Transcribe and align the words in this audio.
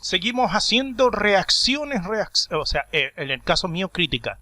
seguimos 0.00 0.50
haciendo 0.52 1.10
reacciones, 1.10 2.02
o 2.50 2.66
sea, 2.66 2.86
eh, 2.92 3.12
en 3.16 3.30
el 3.30 3.42
caso 3.42 3.68
mío 3.68 3.88
crítica. 3.88 4.38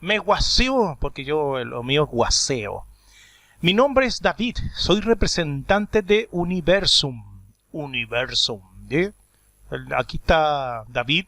Me 0.00 0.18
guaseo, 0.18 0.96
porque 1.00 1.24
yo 1.24 1.64
lo 1.64 1.82
mío 1.82 2.04
es 2.04 2.10
guaseo. 2.10 2.86
Mi 3.60 3.74
nombre 3.74 4.06
es 4.06 4.20
David, 4.20 4.56
soy 4.76 5.00
representante 5.00 6.02
de 6.02 6.28
Universum. 6.30 7.24
Universum, 7.72 8.60
Aquí 9.96 10.16
está 10.16 10.84
David. 10.88 11.26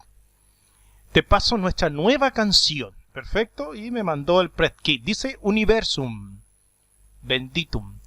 Te 1.12 1.22
paso 1.22 1.58
nuestra 1.58 1.90
nueva 1.90 2.30
canción. 2.30 2.94
Perfecto. 3.12 3.74
Y 3.74 3.90
me 3.90 4.02
mandó 4.02 4.40
el 4.40 4.50
press 4.50 4.72
kit. 4.80 5.02
Dice 5.04 5.38
Universum. 5.42 6.40
Benditum. 7.22 7.98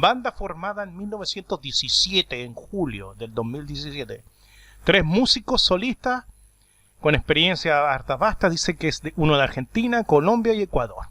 Banda 0.00 0.32
formada 0.32 0.84
en 0.84 0.96
1917, 0.96 2.44
en 2.44 2.54
julio 2.54 3.14
del 3.14 3.34
2017. 3.34 4.22
Tres 4.86 5.04
músicos 5.04 5.62
solistas 5.62 6.26
con 7.00 7.16
experiencia 7.16 7.92
harta 7.92 8.14
vasta. 8.14 8.48
Dice 8.48 8.76
que 8.76 8.86
es 8.86 9.02
uno 9.16 9.36
de 9.36 9.42
Argentina, 9.42 10.04
Colombia 10.04 10.52
y 10.52 10.62
Ecuador. 10.62 11.08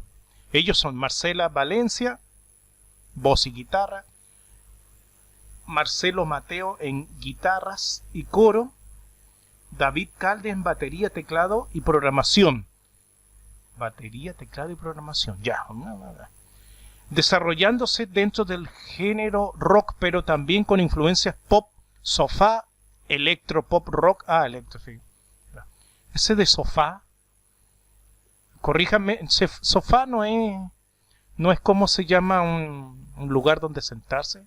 Ellos 0.54 0.78
son 0.78 0.96
Marcela 0.96 1.50
Valencia, 1.50 2.22
voz 3.16 3.46
y 3.48 3.52
guitarra. 3.52 4.06
Marcelo 5.66 6.26
Mateo 6.26 6.78
en 6.80 7.10
guitarras 7.20 8.06
y 8.14 8.24
coro. 8.24 8.72
David 9.72 10.08
Calde 10.18 10.52
en 10.52 10.64
batería, 10.64 11.10
teclado 11.10 11.68
y 11.74 11.82
programación. 11.82 12.68
Batería, 13.76 14.34
teclado 14.34 14.72
y 14.72 14.76
programación. 14.76 15.38
Ya. 15.44 15.66
Desarrollándose 17.10 18.06
dentro 18.06 18.46
del 18.46 18.70
género 18.70 19.52
rock, 19.58 19.96
pero 20.00 20.24
también 20.24 20.64
con 20.64 20.80
influencias 20.80 21.36
pop, 21.50 21.68
sofá, 22.02 22.70
electro, 23.10 23.64
pop, 23.64 23.88
rock. 23.88 24.24
Ah, 24.28 24.46
electro, 24.46 24.80
sí. 24.80 25.00
Ese 26.14 26.36
de 26.36 26.46
sofá. 26.46 27.04
Corríjame, 28.62 29.20
sofá 29.62 30.06
no 30.06 30.24
es, 30.24 30.58
no 31.38 31.52
es 31.52 31.60
como 31.60 31.88
se 31.88 32.06
llama 32.06 32.42
un, 32.42 33.14
un 33.18 33.30
lugar 33.30 33.60
donde 33.60 33.82
sentarse. 33.82 34.46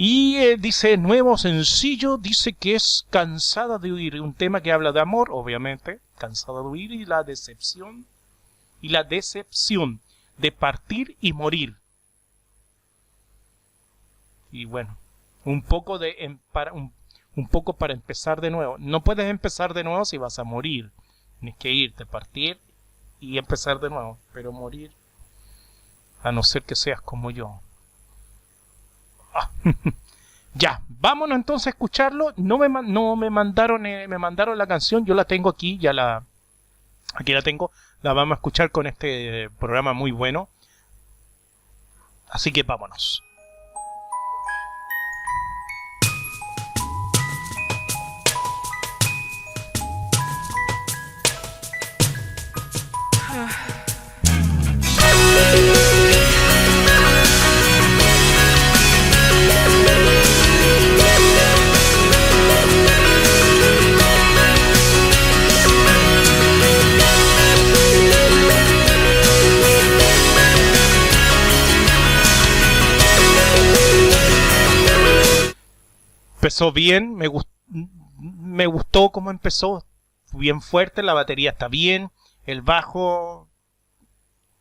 Y 0.00 0.36
eh, 0.36 0.56
dice, 0.56 0.96
nuevo 0.96 1.36
sencillo, 1.36 2.18
dice 2.18 2.52
que 2.52 2.76
es 2.76 3.04
cansada 3.10 3.78
de 3.78 3.92
huir. 3.92 4.20
Un 4.20 4.32
tema 4.32 4.62
que 4.62 4.70
habla 4.70 4.92
de 4.92 5.00
amor, 5.00 5.30
obviamente. 5.32 6.00
Cansada 6.18 6.60
de 6.60 6.68
huir 6.68 6.92
y 6.92 7.04
la 7.04 7.24
decepción. 7.24 8.06
Y 8.80 8.90
la 8.90 9.02
decepción 9.02 10.00
de 10.36 10.52
partir 10.52 11.16
y 11.20 11.32
morir. 11.32 11.78
Y 14.52 14.66
bueno, 14.66 14.96
un 15.48 15.62
poco 15.62 15.98
de 15.98 16.38
para, 16.52 16.72
un, 16.72 16.92
poco 17.50 17.72
para 17.72 17.94
empezar 17.94 18.40
de 18.40 18.50
nuevo. 18.50 18.76
No 18.78 19.02
puedes 19.02 19.26
empezar 19.26 19.72
de 19.72 19.82
nuevo 19.82 20.04
si 20.04 20.18
vas 20.18 20.38
a 20.38 20.44
morir. 20.44 20.90
Tienes 21.40 21.56
que 21.56 21.70
irte, 21.70 22.04
partir 22.04 22.58
y 23.18 23.38
empezar 23.38 23.80
de 23.80 23.88
nuevo. 23.88 24.18
Pero 24.32 24.52
morir, 24.52 24.92
a 26.22 26.32
no 26.32 26.42
ser 26.42 26.62
que 26.62 26.74
seas 26.74 27.00
como 27.00 27.30
yo. 27.30 27.60
ya, 30.54 30.82
vámonos 30.88 31.36
entonces 31.36 31.68
a 31.68 31.70
escucharlo. 31.70 32.34
No 32.36 32.58
me, 32.58 32.68
no 32.68 33.16
me 33.16 33.30
mandaron 33.30 33.86
eh, 33.86 34.06
me 34.06 34.18
mandaron 34.18 34.58
la 34.58 34.66
canción, 34.66 35.06
yo 35.06 35.14
la 35.14 35.24
tengo 35.24 35.48
aquí, 35.48 35.78
ya 35.78 35.94
la 35.94 36.24
aquí 37.14 37.32
la 37.32 37.42
tengo. 37.42 37.70
La 38.02 38.12
vamos 38.12 38.36
a 38.36 38.38
escuchar 38.38 38.70
con 38.70 38.86
este 38.86 39.48
programa 39.58 39.94
muy 39.94 40.10
bueno. 40.10 40.48
Así 42.28 42.52
que 42.52 42.64
vámonos. 42.64 43.22
Empezó 76.48 76.72
bien, 76.72 77.14
me, 77.14 77.28
me 77.66 78.66
gustó 78.66 79.10
cómo 79.10 79.30
empezó, 79.30 79.84
bien 80.32 80.62
fuerte, 80.62 81.02
la 81.02 81.12
batería 81.12 81.50
está 81.50 81.68
bien, 81.68 82.10
el 82.46 82.62
bajo 82.62 83.50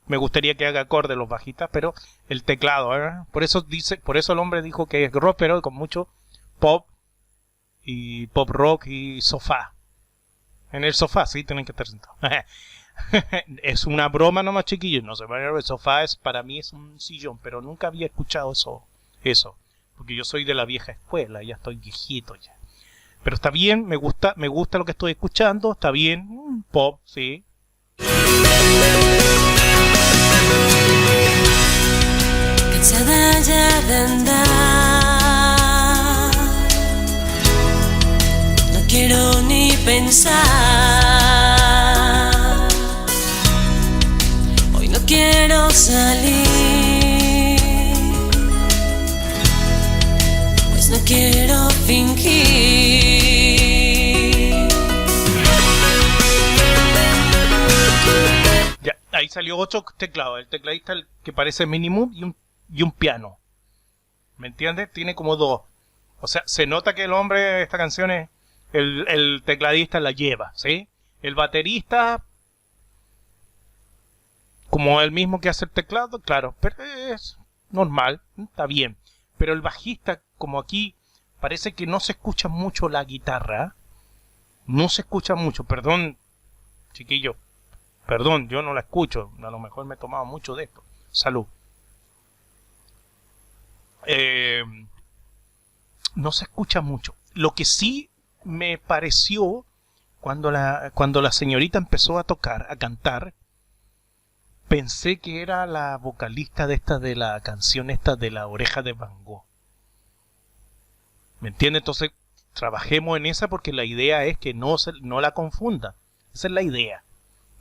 me 0.06 0.18
gustaría 0.18 0.56
que 0.56 0.66
haga 0.66 0.82
acorde 0.82 1.16
los 1.16 1.30
bajitas, 1.30 1.70
pero 1.72 1.94
el 2.28 2.44
teclado, 2.44 2.94
¿eh? 2.98 3.24
por 3.32 3.46
eso 3.46 3.62
dice, 3.62 3.96
por 3.96 4.18
eso 4.18 4.34
el 4.34 4.40
hombre 4.40 4.62
dijo 4.62 4.88
que 4.88 5.06
es 5.06 5.14
rock, 5.14 5.38
pero 5.40 5.62
con 5.62 5.76
mucho 5.76 6.10
pop 6.60 6.86
y 7.86 8.28
pop 8.28 8.50
rock 8.50 8.88
y 8.88 9.22
sofá. 9.22 9.74
En 10.74 10.84
el 10.84 10.94
sofá, 10.94 11.26
sí, 11.26 11.46
tienen 11.46 11.64
que 11.64 11.72
estar 11.72 11.88
sentados. 11.88 12.18
es 13.64 13.86
una 13.86 14.10
broma 14.10 14.44
nomás, 14.44 14.66
chiquillos. 14.66 15.06
No 15.06 15.16
se 15.16 15.24
vayan 15.24 15.56
el 15.56 15.64
sofá 15.64 16.04
es 16.04 16.18
para 16.18 16.44
mí 16.44 16.60
es 16.60 16.74
un 16.74 17.00
sillón, 17.00 17.38
pero 17.38 17.62
nunca 17.62 17.88
había 17.88 18.08
escuchado 18.08 18.52
eso. 18.52 18.84
Eso 19.24 19.56
porque 19.98 20.16
yo 20.16 20.24
soy 20.24 20.46
de 20.46 20.54
la 20.54 20.64
vieja 20.66 20.92
escuela, 20.94 21.44
ya 21.44 21.56
estoy 21.56 21.76
viejito 21.76 22.36
ya. 22.36 22.54
Pero 23.24 23.36
está 23.36 23.50
bien, 23.50 23.88
me 23.88 23.96
gusta, 23.98 24.34
me 24.38 24.48
gusta 24.48 24.78
lo 24.78 24.86
que 24.86 24.92
estoy 24.92 25.12
escuchando, 25.12 25.74
está 25.74 25.92
bien, 25.92 26.28
mm, 26.30 26.64
pop, 26.72 27.00
sí. 27.04 27.44
Cansada 32.72 33.40
ya 33.42 33.82
de 33.82 33.96
andar, 33.96 34.36
no 38.74 38.80
quiero 38.88 39.42
ni 39.42 39.74
pensar. 39.84 40.38
Hoy 44.78 44.88
no 44.90 45.00
quiero 45.06 45.72
salir. 45.72 46.57
Salió 59.30 59.58
ocho 59.58 59.86
teclados. 59.98 60.40
El 60.40 60.48
tecladista 60.48 60.94
que 61.24 61.34
parece 61.34 61.66
minimum 61.66 62.12
y 62.14 62.24
un, 62.24 62.36
y 62.72 62.84
un 62.84 62.92
piano. 62.92 63.38
¿Me 64.38 64.48
entiendes? 64.48 64.92
Tiene 64.92 65.16
como 65.16 65.36
dos. 65.36 65.62
O 66.20 66.28
sea, 66.28 66.44
se 66.46 66.66
nota 66.66 66.96
que 66.96 67.04
el 67.04 67.14
hombre, 67.14 67.62
esta 67.62 67.78
canción 67.78 68.12
es, 68.12 68.30
el, 68.74 69.06
el 69.08 69.44
tecladista 69.46 70.00
la 70.00 70.12
lleva, 70.12 70.52
¿sí? 70.56 70.88
El 71.22 71.36
baterista, 71.36 72.24
como 74.70 75.02
el 75.02 75.12
mismo 75.12 75.40
que 75.40 75.50
hace 75.50 75.66
el 75.66 75.72
teclado, 75.72 76.20
claro, 76.20 76.56
pero 76.60 76.84
es 76.84 77.38
normal, 77.70 78.22
está 78.38 78.66
bien. 78.66 78.98
Pero 79.38 79.54
el 79.54 79.62
bajista 79.62 80.22
como 80.38 80.60
aquí 80.60 80.96
parece 81.40 81.74
que 81.74 81.86
no 81.86 82.00
se 82.00 82.14
escucha 82.14 82.48
mucho 82.48 82.90
la 82.90 83.04
guitarra. 83.04 83.76
No 84.66 84.90
se 84.90 85.02
escucha 85.02 85.36
mucho, 85.36 85.64
perdón, 85.64 86.18
chiquillo. 86.94 87.38
Perdón, 88.08 88.48
yo 88.48 88.62
no 88.62 88.74
la 88.74 88.80
escucho. 88.82 89.32
A 89.44 89.52
lo 89.52 89.60
mejor 89.60 89.86
me 89.86 89.96
he 89.96 89.98
tomado 89.98 90.26
mucho 90.26 90.56
de 90.56 90.64
esto. 90.64 90.82
Salud. 91.12 91.46
Eh, 94.06 94.64
no 96.16 96.32
se 96.32 96.46
escucha 96.46 96.82
mucho. 96.82 97.14
Lo 97.34 97.54
que 97.54 97.66
sí 97.66 98.10
me 98.44 98.78
pareció 98.78 99.66
cuando 100.22 100.52
la, 100.52 100.92
cuando 100.94 101.22
la 101.22 101.32
señorita 101.32 101.78
empezó 101.78 102.18
a 102.18 102.24
tocar, 102.24 102.66
a 102.70 102.78
cantar, 102.78 103.34
pensé 104.68 105.20
que 105.20 105.42
era 105.42 105.66
la 105.66 105.98
vocalista 105.98 106.66
de 106.66 106.76
esta 106.76 107.00
de 107.00 107.16
la 107.16 107.40
canción 107.42 107.90
esta 107.90 108.16
de 108.16 108.32
la 108.32 108.48
oreja 108.48 108.82
de 108.82 108.94
Van 108.94 109.24
Gogh. 109.26 109.44
¿Me 111.42 111.50
entiende? 111.50 111.80
Entonces, 111.80 112.12
trabajemos 112.54 113.18
en 113.18 113.26
esa 113.26 113.48
porque 113.48 113.74
la 113.74 113.84
idea 113.84 114.24
es 114.26 114.38
que 114.38 114.54
no, 114.54 114.78
se, 114.78 114.94
no 115.02 115.22
la 115.22 115.32
confunda. 115.32 115.96
Esa 116.34 116.48
es 116.48 116.54
la 116.54 116.62
idea. 116.62 117.04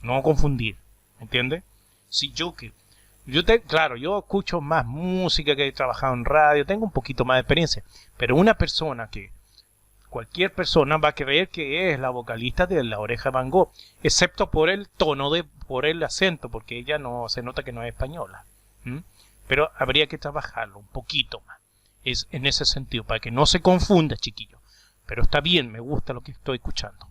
No 0.01 0.21
confundir. 0.21 0.77
¿Me 1.17 1.23
entiende? 1.23 1.63
Si 2.09 2.31
yo 2.31 2.55
que... 2.55 2.71
Yo 3.25 3.43
te, 3.43 3.61
claro, 3.61 3.97
yo 3.97 4.19
escucho 4.19 4.61
más 4.61 4.85
música 4.85 5.55
que 5.55 5.67
he 5.67 5.71
trabajado 5.73 6.13
en 6.13 6.23
radio, 6.23 6.65
tengo 6.65 6.85
un 6.85 6.91
poquito 6.91 7.25
más 7.25 7.35
de 7.35 7.41
experiencia, 7.41 7.83
pero 8.15 8.37
una 8.37 8.53
persona 8.53 9.09
que 9.09 9.31
cualquier 10.09 10.53
persona 10.53 10.95
va 10.95 11.09
a 11.09 11.15
creer 11.15 11.49
que 11.49 11.91
es 11.91 11.99
la 11.99 12.09
vocalista 12.09 12.67
de 12.67 12.81
La 12.85 12.99
Oreja 12.99 13.29
Van 13.29 13.49
Gogh, 13.49 13.71
excepto 14.01 14.49
por 14.49 14.69
el 14.69 14.87
tono 14.87 15.29
de 15.29 15.43
por 15.43 15.85
el 15.85 16.01
acento, 16.03 16.47
porque 16.47 16.77
ella 16.77 16.99
no 16.99 17.27
se 17.27 17.43
nota 17.43 17.63
que 17.63 17.73
no 17.73 17.83
es 17.83 17.89
española. 17.89 18.45
Pero 19.47 19.71
habría 19.77 20.07
que 20.07 20.17
trabajarlo 20.17 20.79
un 20.79 20.87
poquito 20.87 21.41
más 21.45 21.57
es 22.11 22.27
en 22.31 22.45
ese 22.45 22.65
sentido, 22.65 23.03
para 23.03 23.19
que 23.19 23.31
no 23.31 23.45
se 23.45 23.61
confunda, 23.61 24.15
chiquillo. 24.15 24.59
Pero 25.05 25.23
está 25.23 25.41
bien, 25.41 25.71
me 25.71 25.79
gusta 25.79 26.13
lo 26.13 26.21
que 26.21 26.31
estoy 26.31 26.55
escuchando. 26.57 27.07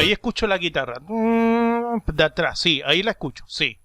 Ahí 0.00 0.12
escucho 0.12 0.46
la 0.46 0.56
guitarra. 0.56 0.98
Mm, 0.98 1.98
de 2.06 2.24
atrás, 2.24 2.58
sí, 2.58 2.80
ahí 2.86 3.02
la 3.02 3.10
escucho, 3.10 3.44
sí. 3.46 3.78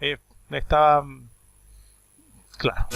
Eh, 0.00 0.18
estaba... 0.50 1.02
Claro. 2.58 2.88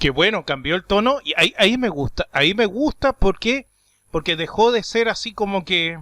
Qué 0.00 0.08
bueno, 0.08 0.46
cambió 0.46 0.76
el 0.76 0.84
tono 0.84 1.18
y 1.22 1.34
ahí, 1.36 1.54
ahí 1.58 1.76
me 1.76 1.90
gusta. 1.90 2.26
Ahí 2.32 2.54
me 2.54 2.64
gusta 2.64 3.12
porque, 3.12 3.66
porque 4.10 4.34
dejó 4.34 4.72
de 4.72 4.82
ser 4.82 5.10
así 5.10 5.34
como 5.34 5.64
que 5.66 5.98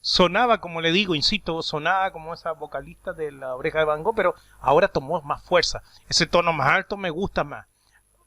sonaba, 0.00 0.60
como 0.60 0.80
le 0.80 0.92
digo, 0.92 1.16
insisto, 1.16 1.60
sonaba 1.62 2.12
como 2.12 2.32
esa 2.32 2.52
vocalista 2.52 3.12
de 3.12 3.32
la 3.32 3.56
oreja 3.56 3.80
de 3.80 3.84
Van 3.86 4.04
pero 4.14 4.36
ahora 4.60 4.86
tomó 4.86 5.20
más 5.22 5.42
fuerza. 5.42 5.82
Ese 6.08 6.26
tono 6.26 6.52
más 6.52 6.68
alto 6.68 6.96
me 6.96 7.10
gusta 7.10 7.42
más. 7.42 7.66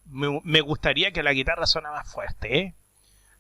Me, 0.06 0.60
gustaría 0.60 1.12
que 1.12 1.24
la 1.24 1.32
guitarra 1.32 1.66
suena 1.66 1.92
más 1.92 2.12
fuerte, 2.12 2.60
¿eh? 2.60 2.76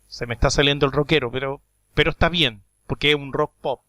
Se 0.07 0.25
me 0.25 0.33
está 0.33 0.49
saliendo 0.49 0.85
el 0.85 0.93
rockero, 0.93 1.31
pero, 1.31 1.61
pero 1.93 2.11
está 2.11 2.29
bien, 2.29 2.63
porque 2.87 3.09
es 3.09 3.15
un 3.15 3.33
rock 3.33 3.51
pop. 3.61 3.81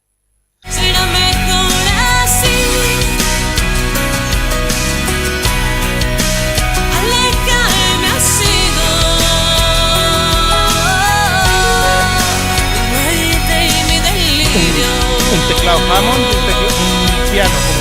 Teclado 15.65 15.79
Hammond 15.95 16.19
y 16.19 16.21
un, 16.25 16.29
teclado- 16.47 17.25
un 17.25 17.31
piano, 17.33 17.55
como. 17.67 17.81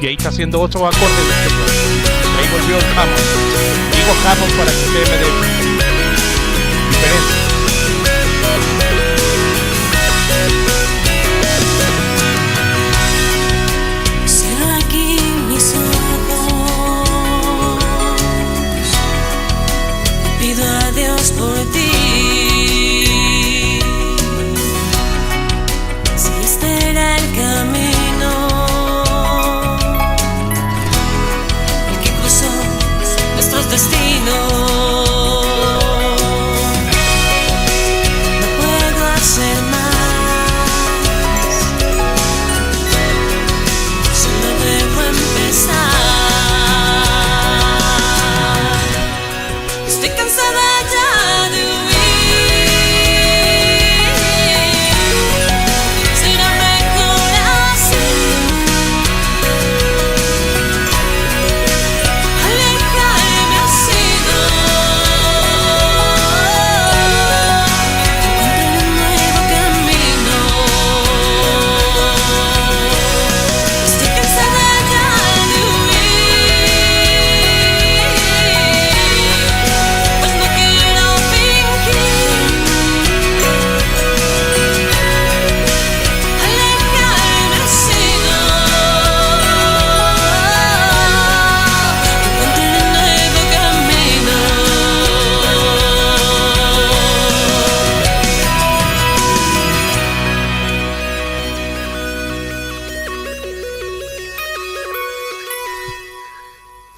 Y 0.00 0.06
ahí 0.06 0.14
está 0.14 0.28
haciendo 0.30 0.60
otros 0.60 0.82
acordes 0.82 1.16
del 1.16 1.26
teclado. 1.44 1.70
Ahí 2.38 2.48
volvió 2.50 2.76
Hammond. 2.76 3.26
Digo 3.94 4.12
Hammond 4.26 4.52
para 4.56 4.70
que 4.72 4.78
ustedes 4.78 5.08
me. 5.10 5.16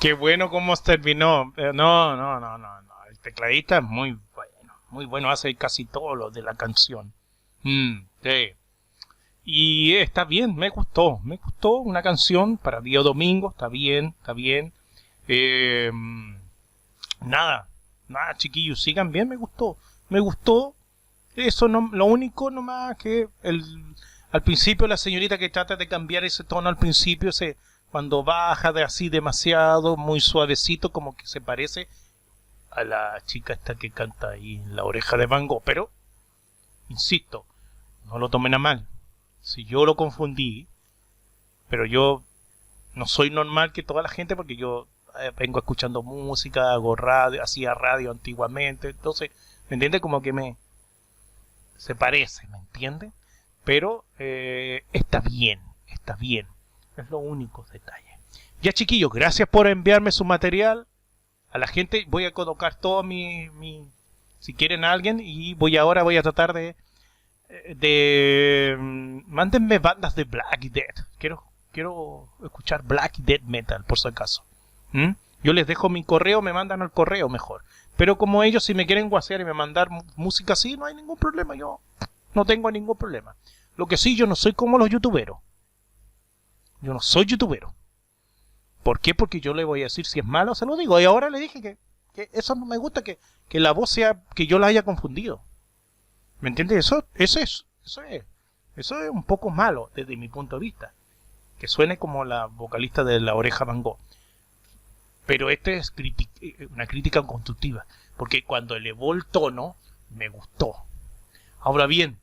Qué 0.04 0.12
bueno 0.12 0.50
cómo 0.50 0.76
terminó. 0.76 1.54
Eh, 1.56 1.70
No, 1.72 2.14
no, 2.14 2.38
no, 2.38 2.58
no, 2.58 2.82
no. 2.82 2.92
El 3.08 3.18
tecladista 3.20 3.78
es 3.78 3.82
muy 3.84 4.18
bueno. 4.34 4.74
Muy 4.90 5.06
bueno. 5.06 5.30
Hace 5.30 5.54
casi 5.54 5.86
todo 5.86 6.14
lo 6.14 6.30
de 6.30 6.42
la 6.42 6.52
canción. 6.52 7.14
Mm, 7.62 8.00
sí. 8.22 8.50
Y 9.46 9.94
está 9.94 10.26
bien, 10.26 10.56
me 10.56 10.68
gustó. 10.68 11.20
Me 11.24 11.38
gustó 11.38 11.76
una 11.78 12.02
canción 12.02 12.58
para 12.58 12.82
día 12.82 13.00
domingo. 13.00 13.48
Está 13.48 13.68
bien, 13.68 14.14
está 14.18 14.34
bien. 14.34 14.74
Eh, 15.26 15.90
mm, 15.90 16.34
nada, 17.22 17.66
nada, 18.06 18.36
chiquillos. 18.36 18.82
Sigan 18.82 19.10
bien, 19.10 19.26
me 19.26 19.36
gustó. 19.36 19.78
Me 20.10 20.20
gustó. 20.20 20.74
Eso 21.34 21.66
no, 21.66 21.88
lo 21.94 22.04
único 22.04 22.50
nomás 22.50 22.98
que 22.98 23.28
el, 23.42 23.64
al 24.32 24.42
principio 24.42 24.86
la 24.86 24.98
señorita 24.98 25.38
que 25.38 25.48
trata 25.48 25.76
de 25.76 25.88
cambiar 25.88 26.24
ese 26.24 26.44
tono 26.44 26.68
al 26.68 26.76
principio, 26.76 27.30
ese, 27.30 27.56
cuando 27.94 28.24
baja 28.24 28.72
de 28.72 28.82
así 28.82 29.08
demasiado, 29.08 29.96
muy 29.96 30.18
suavecito, 30.18 30.90
como 30.90 31.16
que 31.16 31.28
se 31.28 31.40
parece 31.40 31.86
a 32.72 32.82
la 32.82 33.22
chica 33.24 33.52
esta 33.52 33.76
que 33.76 33.92
canta 33.92 34.30
ahí 34.30 34.56
en 34.56 34.74
la 34.74 34.82
oreja 34.82 35.16
de 35.16 35.26
Van 35.26 35.46
Gogh. 35.46 35.62
Pero, 35.64 35.92
insisto, 36.88 37.46
no 38.06 38.18
lo 38.18 38.30
tomen 38.30 38.52
a 38.54 38.58
mal. 38.58 38.88
Si 39.42 39.64
yo 39.64 39.86
lo 39.86 39.94
confundí, 39.94 40.66
pero 41.68 41.86
yo 41.86 42.24
no 42.94 43.06
soy 43.06 43.30
normal 43.30 43.70
que 43.70 43.84
toda 43.84 44.02
la 44.02 44.08
gente 44.08 44.34
porque 44.34 44.56
yo 44.56 44.88
eh, 45.20 45.30
vengo 45.36 45.60
escuchando 45.60 46.02
música, 46.02 46.72
hago 46.72 46.96
radio, 46.96 47.44
hacía 47.44 47.74
radio 47.74 48.10
antiguamente, 48.10 48.88
entonces, 48.88 49.30
¿me 49.70 49.74
entiende? 49.74 50.00
Como 50.00 50.20
que 50.20 50.32
me 50.32 50.56
se 51.76 51.94
parece, 51.94 52.48
¿me 52.48 52.58
entiende? 52.58 53.12
Pero 53.62 54.04
eh, 54.18 54.82
está 54.92 55.20
bien, 55.20 55.60
está 55.86 56.16
bien. 56.16 56.48
Es 56.96 57.10
lo 57.10 57.18
único 57.18 57.66
detalle. 57.72 58.18
Ya 58.62 58.72
chiquillos, 58.72 59.12
gracias 59.12 59.48
por 59.48 59.66
enviarme 59.66 60.12
su 60.12 60.24
material. 60.24 60.86
A 61.50 61.58
la 61.58 61.66
gente 61.66 62.04
voy 62.08 62.24
a 62.24 62.32
colocar 62.32 62.74
todo 62.74 63.02
mi, 63.02 63.50
mi 63.50 63.86
si 64.40 64.54
quieren 64.54 64.84
alguien 64.84 65.20
y 65.20 65.54
voy 65.54 65.76
ahora 65.76 66.02
voy 66.02 66.16
a 66.16 66.22
tratar 66.22 66.52
de 66.52 66.76
de 67.76 68.76
mm, 68.78 69.20
mándenme 69.26 69.78
bandas 69.78 70.14
de 70.14 70.24
Black 70.24 70.60
Death. 70.70 71.06
Quiero 71.18 71.44
quiero 71.72 72.28
escuchar 72.42 72.82
Black 72.82 73.16
Death 73.18 73.42
Metal 73.42 73.84
por 73.84 73.98
si 73.98 74.08
acaso. 74.08 74.44
¿Mm? 74.92 75.12
Yo 75.42 75.52
les 75.52 75.66
dejo 75.66 75.88
mi 75.88 76.04
correo, 76.04 76.40
me 76.40 76.52
mandan 76.52 76.82
al 76.82 76.90
correo 76.90 77.28
mejor. 77.28 77.62
Pero 77.96 78.16
como 78.16 78.42
ellos 78.42 78.64
si 78.64 78.74
me 78.74 78.86
quieren 78.86 79.10
guasear 79.10 79.40
y 79.40 79.44
me 79.44 79.52
mandar 79.52 79.88
música 80.16 80.54
así, 80.54 80.76
no 80.76 80.86
hay 80.86 80.94
ningún 80.94 81.18
problema. 81.18 81.54
Yo 81.54 81.80
no 82.34 82.44
tengo 82.44 82.70
ningún 82.70 82.96
problema. 82.96 83.34
Lo 83.76 83.86
que 83.86 83.96
sí, 83.96 84.16
yo 84.16 84.26
no 84.26 84.36
soy 84.36 84.52
como 84.52 84.78
los 84.78 84.88
youtuberos. 84.88 85.38
Yo 86.84 86.92
no 86.92 87.00
soy 87.00 87.24
youtubero. 87.24 87.74
¿Por 88.82 89.00
qué? 89.00 89.14
Porque 89.14 89.40
yo 89.40 89.54
le 89.54 89.64
voy 89.64 89.80
a 89.80 89.84
decir 89.84 90.04
si 90.04 90.20
es 90.20 90.26
malo, 90.26 90.54
se 90.54 90.66
lo 90.66 90.76
digo. 90.76 91.00
Y 91.00 91.04
ahora 91.04 91.30
le 91.30 91.40
dije 91.40 91.62
que, 91.62 91.78
eso 92.32 92.54
no 92.54 92.66
me 92.66 92.76
gusta, 92.76 93.02
que, 93.02 93.18
que 93.48 93.58
la 93.58 93.72
voz 93.72 93.88
sea, 93.88 94.22
que 94.34 94.46
yo 94.46 94.58
la 94.58 94.66
haya 94.66 94.82
confundido. 94.82 95.40
¿Me 96.40 96.50
entiendes? 96.50 96.84
Eso, 96.84 97.06
eso 97.14 97.40
es, 97.40 97.64
eso 97.84 98.02
es. 98.02 98.24
Eso 98.76 99.02
es 99.02 99.08
un 99.08 99.22
poco 99.22 99.48
malo 99.48 99.90
desde 99.94 100.16
mi 100.16 100.28
punto 100.28 100.56
de 100.56 100.60
vista. 100.60 100.92
Que 101.58 101.68
suene 101.68 101.96
como 101.96 102.26
la 102.26 102.46
vocalista 102.46 103.02
de 103.02 103.18
la 103.18 103.34
oreja 103.34 103.64
Van 103.64 103.82
Gogh. 103.82 103.98
Pero 105.24 105.48
este 105.48 105.78
es 105.78 105.94
eh, 105.96 106.68
una 106.74 106.86
crítica 106.86 107.22
constructiva. 107.22 107.86
Porque 108.18 108.44
cuando 108.44 108.76
elevó 108.76 109.14
el 109.14 109.24
tono, 109.24 109.76
me 110.10 110.28
gustó. 110.28 110.74
Ahora 111.60 111.86
bien, 111.86 112.18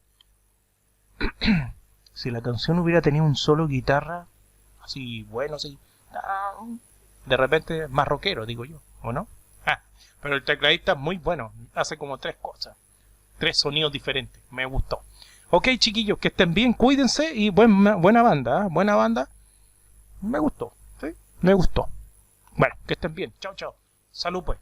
si 2.13 2.29
la 2.29 2.41
canción 2.41 2.77
hubiera 2.77 3.01
tenido 3.01 3.25
un 3.25 3.35
solo 3.35 3.67
guitarra, 3.67 4.27
así 4.91 5.23
bueno, 5.23 5.55
así, 5.55 5.77
ah, 6.13 6.53
de 7.25 7.37
repente 7.37 7.87
más 7.87 8.07
rockero, 8.07 8.45
digo 8.45 8.65
yo, 8.65 8.81
¿o 9.01 9.13
no? 9.13 9.27
Ah, 9.65 9.79
pero 10.21 10.35
el 10.35 10.43
tecladista 10.43 10.91
es 10.93 10.97
muy 10.97 11.17
bueno, 11.17 11.53
hace 11.73 11.97
como 11.97 12.17
tres 12.17 12.35
cosas, 12.41 12.75
tres 13.39 13.57
sonidos 13.57 13.91
diferentes, 13.91 14.41
me 14.51 14.65
gustó. 14.65 15.01
Ok, 15.49 15.69
chiquillos, 15.79 16.17
que 16.19 16.27
estén 16.29 16.53
bien, 16.53 16.73
cuídense 16.73 17.33
y 17.33 17.49
buen- 17.49 18.01
buena 18.01 18.21
banda, 18.21 18.63
¿ah? 18.63 18.67
buena 18.69 18.95
banda. 18.95 19.29
Me 20.21 20.39
gustó, 20.39 20.73
¿sí? 20.99 21.07
Me 21.41 21.53
gustó. 21.53 21.87
Bueno, 22.55 22.75
que 22.85 22.93
estén 22.93 23.13
bien. 23.15 23.33
Chao, 23.39 23.55
chao. 23.55 23.75
Salud, 24.11 24.43
pues. 24.43 24.59